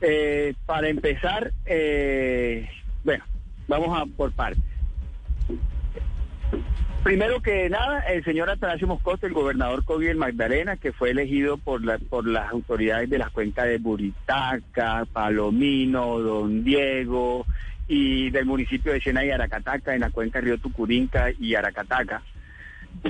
[0.01, 1.51] Eh, para empezar,
[3.03, 3.23] bueno,
[3.67, 4.63] vamos a por partes.
[7.03, 11.83] Primero que nada, el señor Atanasio Moscote, el gobernador Cogiel Magdalena, que fue elegido por,
[11.83, 17.45] la, por las autoridades de las cuencas de Buritaca, Palomino, Don Diego
[17.87, 22.21] y del municipio de Sena y Aracataca, en la cuenca Río Tucurinca y Aracataca,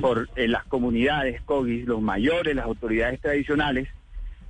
[0.02, 3.88] por eh, las comunidades COGIS, los mayores, las autoridades tradicionales,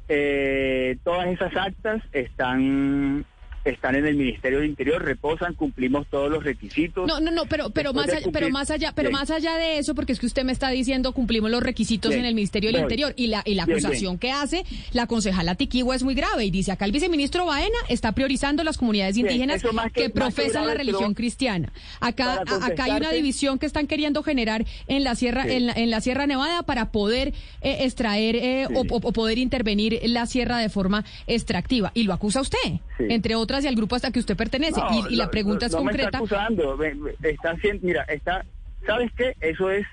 [0.07, 3.25] eh, todas esas actas están
[3.65, 7.07] están en el Ministerio del Interior, reposan, cumplimos todos los requisitos.
[7.07, 9.95] No, no, no, pero pero más allá, pero más allá, pero más allá de eso,
[9.95, 13.13] porque es que usted me está diciendo cumplimos los requisitos en el Ministerio del Interior
[13.15, 16.71] y la y la acusación que hace la concejala Tiquigua es muy grave y dice
[16.71, 19.61] acá el viceministro Baena está priorizando las comunidades indígenas
[19.93, 21.71] que, profesan la religión cristiana.
[21.99, 26.27] Acá acá hay una división que están queriendo generar en la sierra en, la, Sierra
[26.27, 31.91] Nevada para poder eh, extraer eh, o, poder intervenir la sierra de forma extractiva.
[31.93, 34.81] Y lo acusa usted, entre otras y al grupo hasta que usted pertenece.
[35.09, 36.19] y, la pregunta es concreta.
[36.19, 36.83] Me está acusando,
[37.23, 38.45] está haciendo, mira, está,
[38.85, 39.35] ¿sabes qué?
[39.39, 39.85] Eso es,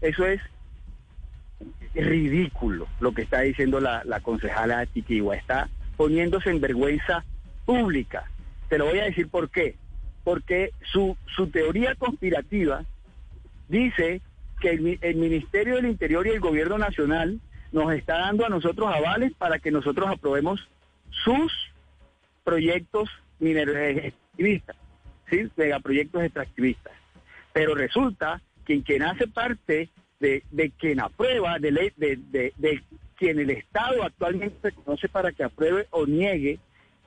[0.00, 0.40] eso es
[1.94, 5.36] ridículo lo que está diciendo la, la concejala Tiquigua.
[5.36, 7.24] Está poniéndose en vergüenza
[7.64, 8.24] pública.
[8.68, 9.76] Te lo voy a decir por qué.
[10.24, 12.84] Porque su, su teoría conspirativa
[13.68, 14.20] dice
[14.60, 17.40] que el, el Ministerio del Interior y el Gobierno Nacional
[17.72, 20.68] nos está dando a nosotros avales para que nosotros aprobemos
[21.24, 21.52] sus
[22.44, 24.76] proyectos mineros extractivistas,
[25.30, 25.48] ¿sí?
[25.56, 26.92] megaproyectos extractivistas.
[27.52, 29.88] Pero resulta que quien hace parte
[30.20, 32.82] de, de quien aprueba, de, de, de, de
[33.16, 36.58] quien el Estado actualmente reconoce para que apruebe o niegue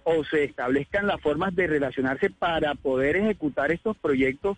[0.04, 4.58] o se establezcan las formas de relacionarse para poder ejecutar estos proyectos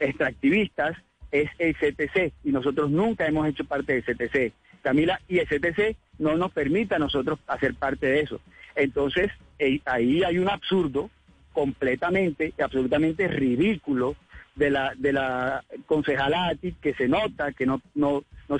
[0.00, 0.96] extractivistas
[1.30, 4.52] es el CTC y nosotros nunca hemos hecho parte del CTC.
[4.82, 8.40] Camila, y el CTC no nos permite a nosotros hacer parte de eso.
[8.76, 11.10] Entonces, eh, ahí hay un absurdo
[11.52, 14.14] completamente, absolutamente ridículo
[14.54, 17.80] de la, de la concejala que se nota que no,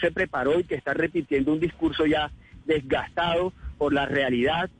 [0.01, 2.31] se preparó y que está repitiendo un discurso ya
[2.65, 4.71] desgastado por la realidad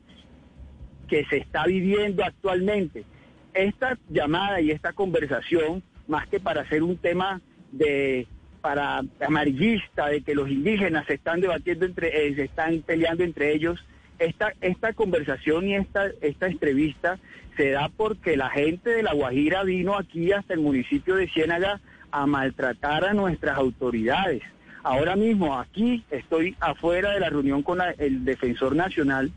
[1.07, 3.05] que se está viviendo actualmente.
[3.53, 8.27] Esta llamada y esta conversación, más que para hacer un tema de
[8.61, 13.53] para amarillista de que los indígenas se están debatiendo entre eh, se están peleando entre
[13.53, 13.79] ellos
[14.19, 17.19] esta, conversación y esta, esta entrevista
[17.55, 21.79] se da porque la gente de La Guajira vino aquí hasta el municipio de Ciénaga
[22.11, 24.41] a maltratar a nuestras autoridades.
[24.83, 29.31] Ahora mismo aquí estoy afuera de la reunión con el defensor nacional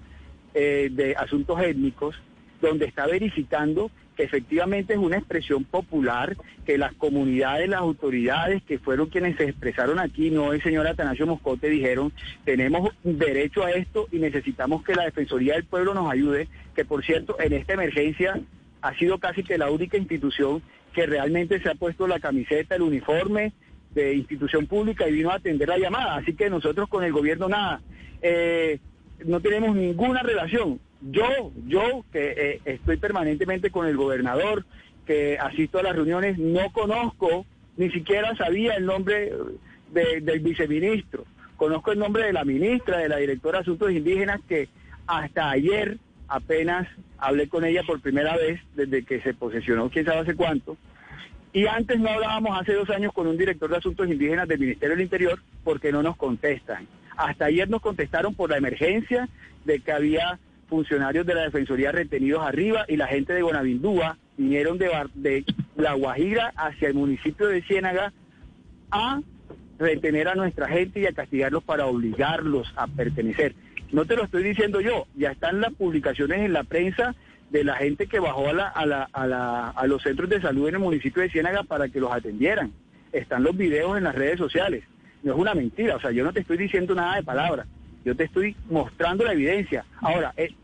[0.55, 2.17] eh, de asuntos étnicos,
[2.61, 9.09] donde está verificando efectivamente es una expresión popular que las comunidades, las autoridades que fueron
[9.09, 12.13] quienes se expresaron aquí, no el señor Atanasio Moscote, dijeron,
[12.45, 17.05] tenemos derecho a esto y necesitamos que la Defensoría del Pueblo nos ayude, que por
[17.05, 18.41] cierto, en esta emergencia
[18.83, 22.83] ha sido casi que la única institución que realmente se ha puesto la camiseta, el
[22.83, 23.53] uniforme
[23.95, 26.17] de institución pública y vino a atender la llamada.
[26.17, 27.81] Así que nosotros con el gobierno nada.
[28.23, 28.79] Eh,
[29.25, 30.81] no tenemos ninguna relación.
[31.03, 34.65] Yo, yo que eh, estoy permanentemente con el gobernador,
[35.07, 37.47] que asisto a las reuniones, no conozco
[37.77, 39.33] ni siquiera sabía el nombre
[39.91, 41.25] del viceministro.
[41.57, 44.69] Conozco el nombre de la ministra, de la directora de Asuntos Indígenas, que
[45.07, 45.99] hasta ayer
[46.29, 46.87] apenas
[47.19, 50.77] hablé con ella por primera vez desde que se posesionó, quién sabe hace cuánto.
[51.53, 54.97] Y antes no hablábamos hace dos años con un director de Asuntos Indígenas del Ministerio
[54.97, 56.87] del Interior porque no nos contestan.
[57.17, 59.29] Hasta ayer nos contestaron por la emergencia
[59.65, 60.39] de que había
[60.71, 65.45] funcionarios de la Defensoría retenidos arriba y la gente de Bonavindúa vinieron de, de
[65.77, 68.13] La Guajira hacia el municipio de Ciénaga
[68.91, 69.21] a
[69.79, 73.55] retener a nuestra gente y a castigarlos para obligarlos a pertenecer.
[73.93, 77.15] No te lo estoy diciendo yo, ya están las publicaciones en la prensa
[77.51, 80.41] de la gente que bajó a, la, a, la, a, la, a los centros de
[80.41, 82.73] salud en el municipio de Ciénaga para que los atendieran.
[83.13, 84.85] Están los videos en las redes sociales.
[85.23, 87.67] No es una mentira, o sea, yo no te estoy diciendo nada de palabra,
[88.05, 89.85] yo te estoy mostrando la evidencia.
[90.01, 90.55] Ahora, eh,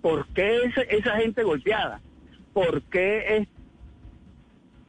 [0.00, 2.00] ¿por qué esa gente golpeada?
[2.52, 3.48] ¿Por qué es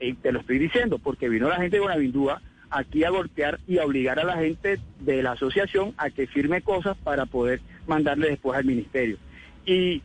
[0.02, 3.78] y te lo estoy diciendo, porque vino la gente de Bonavindúa aquí a golpear y
[3.78, 8.30] a obligar a la gente de la asociación a que firme cosas para poder mandarle
[8.30, 9.18] después al ministerio.
[9.66, 10.02] Y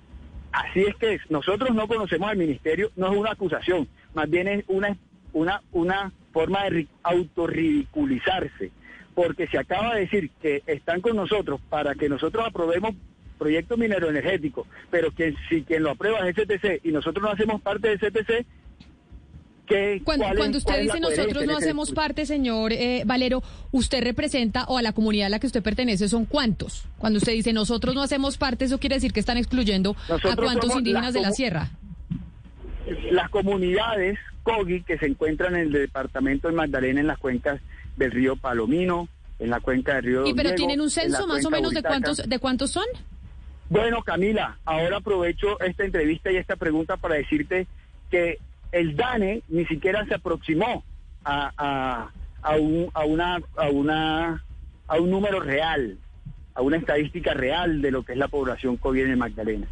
[0.52, 4.64] así es que nosotros no conocemos al ministerio, no es una acusación, más bien es
[4.68, 4.96] una,
[5.32, 8.70] una, una forma de autorridiculizarse,
[9.14, 12.94] porque se acaba de decir que están con nosotros para que nosotros aprobemos
[13.38, 17.88] proyectos mineroenergéticos, pero que si quien lo aprueba es CTC y nosotros no hacemos parte
[17.88, 18.46] de CTC,
[20.04, 24.92] cuando, usted dice nosotros no hacemos parte, señor eh, Valero, usted representa o a la
[24.92, 26.84] comunidad a la que usted pertenece son cuántos.
[26.98, 30.74] Cuando usted dice nosotros no hacemos parte, eso quiere decir que están excluyendo a cuántos
[30.76, 31.70] indígenas de la sierra.
[33.10, 37.60] Las comunidades COGI que se encuentran en el departamento de Magdalena en las cuencas
[37.96, 39.08] del río Palomino,
[39.40, 40.26] en la cuenca del río.
[40.26, 42.86] ¿Y pero tienen un censo más o menos de cuántos de cuántos son?
[43.68, 47.66] Bueno, Camila, ahora aprovecho esta entrevista y esta pregunta para decirte
[48.10, 48.38] que
[48.70, 50.84] el DANE ni siquiera se aproximó
[51.24, 52.10] a,
[52.42, 54.44] a, un, a, una, a, una,
[54.86, 55.98] a un número real,
[56.54, 59.66] a una estadística real de lo que es la población COVID en Magdalena.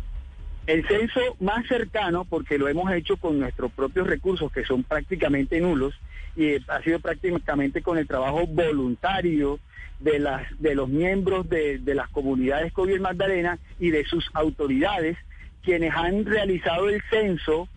[0.66, 5.60] El censo más cercano, porque lo hemos hecho con nuestros propios recursos, que son prácticamente
[5.60, 5.94] nulos,
[6.36, 9.58] y ha sido prácticamente con el trabajo voluntario
[10.00, 14.24] de, las, de los miembros de, de las comunidades COVID en Magdalena y de sus
[14.34, 15.16] autoridades,
[15.62, 17.68] quienes han realizado el censo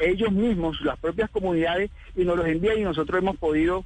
[0.00, 3.84] ellos mismos, las propias comunidades, y nos los envían y nosotros hemos podido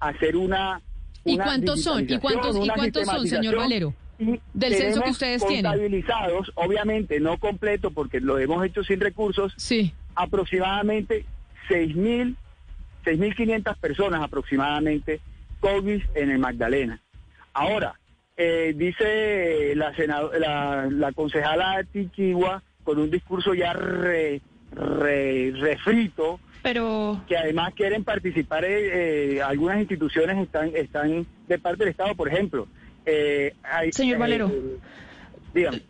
[0.00, 0.80] hacer una...
[1.24, 2.06] ¿Y cuántos son?
[2.08, 3.94] ¿Y cuántos, ¿y cuántos son, señor Valero?
[4.18, 5.64] Del censo que ustedes tienen.
[5.64, 9.52] Contabilizados, obviamente no completo porque lo hemos hecho sin recursos.
[9.56, 9.92] Sí.
[10.14, 11.24] Aproximadamente
[11.68, 12.34] 6.000,
[13.16, 15.20] 6.500 personas aproximadamente
[15.60, 17.00] COVID en el Magdalena.
[17.52, 17.98] Ahora,
[18.36, 19.92] eh, dice la,
[20.38, 24.40] la, la concejala Tiquigua con un discurso ya re,
[24.72, 31.90] refrito, pero que además quieren participar, eh, eh, algunas instituciones están, están de parte del
[31.90, 32.66] Estado, por ejemplo.
[33.04, 33.54] Eh,
[33.90, 34.50] Señor Valero.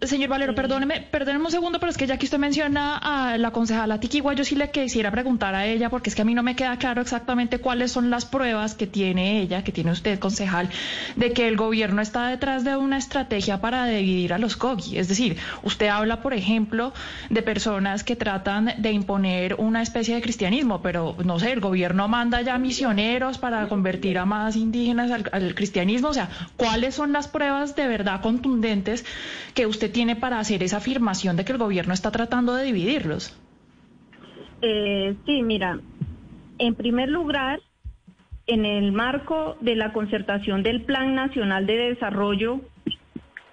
[0.03, 3.51] Señor Valero, perdóneme, perdóneme un segundo, pero es que ya que usted menciona a la
[3.51, 6.43] concejala Tiquigua, yo sí le quisiera preguntar a ella, porque es que a mí no
[6.43, 10.69] me queda claro exactamente cuáles son las pruebas que tiene ella, que tiene usted, concejal,
[11.17, 14.99] de que el gobierno está detrás de una estrategia para dividir a los COGI.
[14.99, 16.93] Es decir, usted habla, por ejemplo,
[17.31, 22.09] de personas que tratan de imponer una especie de cristianismo, pero no sé, el gobierno
[22.09, 26.09] manda ya misioneros para convertir a más indígenas al, al cristianismo.
[26.09, 29.05] O sea, ¿cuáles son las pruebas de verdad contundentes?
[29.59, 33.37] Que usted tiene para hacer esa afirmación de que el gobierno está tratando de dividirlos?
[34.63, 35.81] Eh, sí, mira,
[36.61, 37.59] en primer lugar,
[38.47, 42.61] en el marco de la concertación del Plan Nacional de Desarrollo,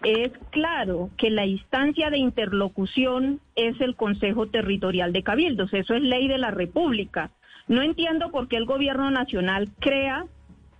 [0.03, 6.03] es claro que la instancia de interlocución es el Consejo Territorial de Cabildos, eso es
[6.03, 7.32] ley de la República.
[7.68, 10.28] No entiendo por qué el Gobierno Nacional crea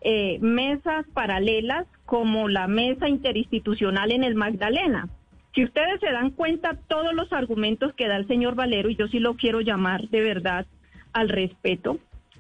[0.02, 5.10] eh, mesas paralelas como la mesa interinstitucional en el Magdalena.
[5.54, 9.08] Si ustedes se dan cuenta, todos los argumentos que da el señor Valero, y yo
[9.08, 10.66] sí lo quiero llamar de verdad
[11.14, 11.98] al respeto,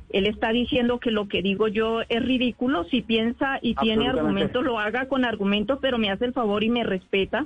[0.09, 2.83] él está diciendo que lo que digo yo es ridículo.
[2.85, 6.69] Si piensa y tiene argumentos, lo haga con argumentos, pero me hace el favor y
[6.69, 7.45] me respeta,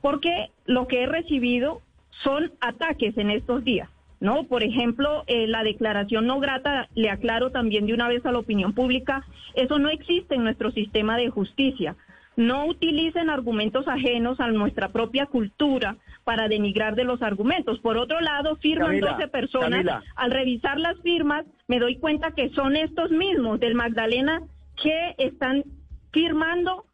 [0.00, 1.82] porque lo que he recibido
[2.24, 3.88] son ataques en estos días.
[4.20, 4.44] ¿No?
[4.44, 8.38] Por ejemplo, eh, la declaración no grata, le aclaro también de una vez a la
[8.38, 11.96] opinión pública, eso no existe en nuestro sistema de justicia.
[12.36, 17.80] No utilicen argumentos ajenos a nuestra propia cultura para denigrar de los argumentos.
[17.80, 19.84] Por otro lado, firman 12 personas.
[20.14, 24.42] Al revisar las firmas, me doy cuenta que son estos mismos del Magdalena
[24.80, 25.64] que están
[26.12, 26.84] firmando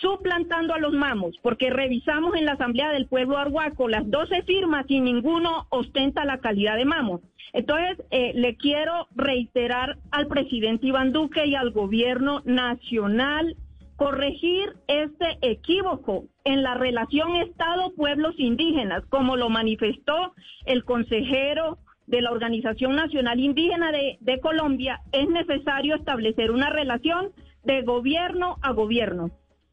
[0.00, 4.84] suplantando a los mamos, porque revisamos en la Asamblea del Pueblo Arhuaco las 12 firmas
[4.88, 7.20] y ninguno ostenta la calidad de mamo.
[7.52, 13.56] Entonces, eh, le quiero reiterar al presidente Iván Duque y al gobierno nacional
[13.96, 20.34] corregir este equívoco en la relación Estado-pueblos indígenas, como lo manifestó
[20.66, 27.32] el consejero de la Organización Nacional Indígena de, de Colombia, es necesario establecer una relación
[27.64, 29.30] de gobierno a gobierno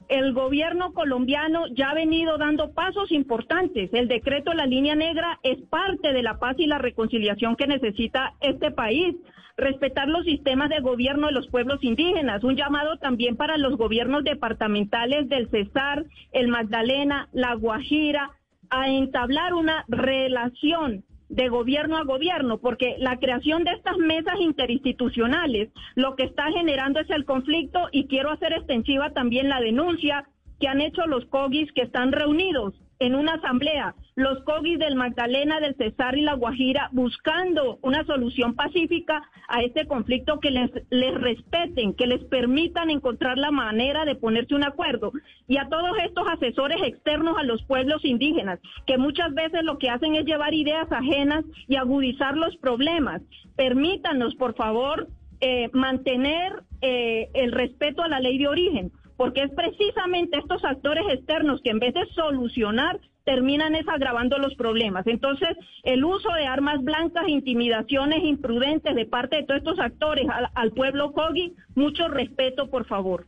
[0.10, 3.90] el gobierno colombiano ya ha venido dando pasos importantes.
[3.94, 7.68] El decreto de la línea negra es parte de la paz y la reconciliación que
[7.68, 9.16] necesita este país.
[9.56, 12.44] Respetar los sistemas de gobierno de los pueblos indígenas.
[12.44, 18.32] Un llamado también para los gobiernos departamentales del Cesar, el Magdalena, la Guajira,
[18.70, 21.04] a entablar una relación
[21.34, 27.00] de gobierno a gobierno, porque la creación de estas mesas interinstitucionales lo que está generando
[27.00, 30.26] es el conflicto y quiero hacer extensiva también la denuncia
[30.60, 35.60] que han hecho los COGIS que están reunidos en una asamblea, los COGIS del Magdalena,
[35.60, 41.14] del Cesar y la Guajira, buscando una solución pacífica a este conflicto que les, les
[41.16, 45.12] respeten, que les permitan encontrar la manera de ponerse un acuerdo.
[45.48, 49.90] Y a todos estos asesores externos a los pueblos indígenas, que muchas veces lo que
[49.90, 53.22] hacen es llevar ideas ajenas y agudizar los problemas.
[53.56, 55.08] Permítanos, por favor,
[55.42, 61.04] eh, mantener eh, el respeto a la ley de origen porque es precisamente estos actores
[61.12, 65.08] externos que en vez de solucionar terminan es agravando los problemas.
[65.08, 65.50] Entonces,
[65.84, 70.72] el uso de armas blancas, intimidaciones imprudentes de parte de todos estos actores al, al
[70.72, 73.28] pueblo Kogi, mucho respeto, por favor.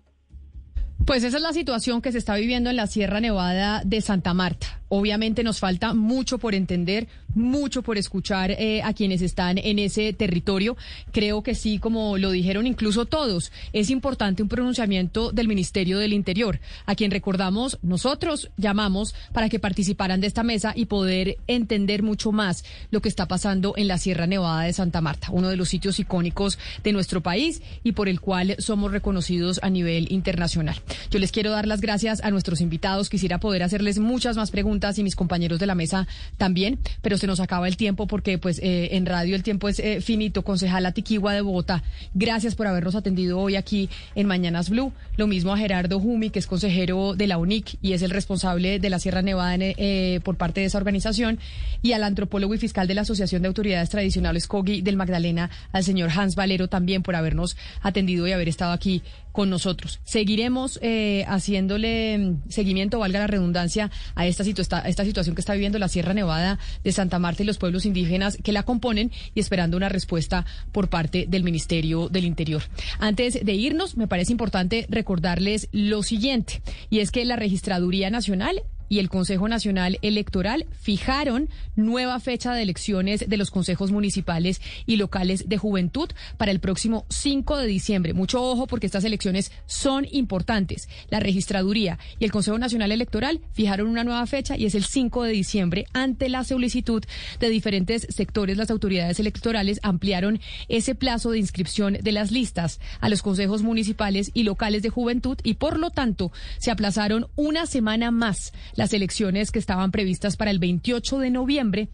[1.06, 4.34] Pues esa es la situación que se está viviendo en la Sierra Nevada de Santa
[4.34, 4.82] Marta.
[4.98, 10.14] Obviamente nos falta mucho por entender, mucho por escuchar eh, a quienes están en ese
[10.14, 10.78] territorio.
[11.12, 16.14] Creo que sí, como lo dijeron incluso todos, es importante un pronunciamiento del Ministerio del
[16.14, 22.02] Interior, a quien recordamos nosotros llamamos para que participaran de esta mesa y poder entender
[22.02, 25.58] mucho más lo que está pasando en la Sierra Nevada de Santa Marta, uno de
[25.58, 30.78] los sitios icónicos de nuestro país y por el cual somos reconocidos a nivel internacional.
[31.12, 33.10] Yo les quiero dar las gracias a nuestros invitados.
[33.10, 36.08] Quisiera poder hacerles muchas más preguntas y mis compañeros de la mesa
[36.38, 39.80] también, pero se nos acaba el tiempo porque pues eh, en radio el tiempo es
[39.80, 40.44] eh, finito.
[40.44, 41.84] Concejala Tiquigua de Bogotá,
[42.14, 44.92] gracias por habernos atendido hoy aquí en Mañanas Blue.
[45.18, 48.80] Lo mismo a Gerardo Jumi, que es consejero de la UNIC y es el responsable
[48.80, 51.40] de la Sierra Nevada eh, por parte de esa organización,
[51.82, 55.84] y al antropólogo y fiscal de la Asociación de Autoridades Tradicionales COGI del Magdalena, al
[55.84, 59.04] señor Hans Valero, también por habernos atendido y haber estado aquí
[59.36, 60.00] con nosotros.
[60.06, 65.78] Seguiremos eh, haciéndole mm, seguimiento, valga la redundancia, a esta, esta situación que está viviendo
[65.78, 69.76] la Sierra Nevada de Santa Marta y los pueblos indígenas que la componen y esperando
[69.76, 72.64] una respuesta por parte del Ministerio del Interior.
[72.98, 78.64] Antes de irnos, me parece importante recordarles lo siguiente, y es que la Registraduría Nacional
[78.90, 84.98] y el Consejo Nacional Electoral fijaron nueva fecha de elecciones de los consejos municipales y
[84.98, 88.14] locales de juventud para el próximo 5 de diciembre.
[88.14, 90.88] Mucho ojo porque estas elecciones son importantes.
[91.10, 95.24] La registraduría y el Consejo Nacional Electoral fijaron una nueva fecha y es el 5
[95.24, 95.86] de diciembre.
[95.94, 97.04] Ante la solicitud
[97.40, 103.10] de diferentes sectores, las autoridades electorales ampliaron ese plazo de inscripción de las listas a
[103.10, 108.12] los consejos municipales y locales de juventud y por lo tanto se aplazaron una semana
[108.12, 111.90] más las elecciones que estaban previstas para el 28 de noviembre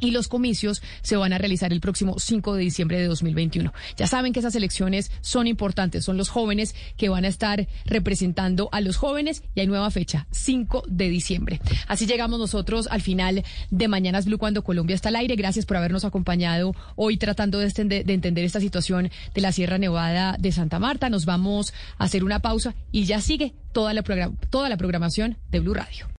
[0.00, 3.72] y los comicios se van a realizar el próximo 5 de diciembre de 2021.
[3.96, 8.68] Ya saben que esas elecciones son importantes, son los jóvenes que van a estar representando
[8.72, 11.60] a los jóvenes y hay nueva fecha, 5 de diciembre.
[11.86, 15.36] Así llegamos nosotros al final de Mañanas Blue cuando Colombia está al aire.
[15.36, 17.68] Gracias por habernos acompañado hoy tratando de,
[18.04, 21.10] de entender esta situación de la Sierra Nevada de Santa Marta.
[21.10, 24.02] Nos vamos a hacer una pausa y ya sigue toda la,
[24.50, 26.19] toda la programación de Blue Radio.